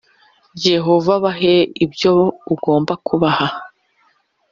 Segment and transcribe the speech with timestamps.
[0.67, 1.55] yehova, bahe
[1.85, 2.13] ibyo
[2.53, 3.47] ugomba kubaha